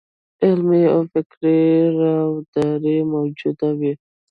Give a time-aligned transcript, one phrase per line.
[0.43, 1.61] علمي او فکري
[2.01, 3.93] راوداري موجوده وي.